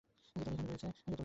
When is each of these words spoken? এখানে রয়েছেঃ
এখানে 0.35 0.61
রয়েছেঃ 0.61 0.91